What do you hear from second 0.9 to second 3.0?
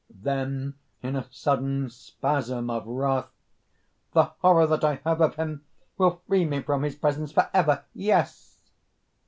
in a sudden spasm of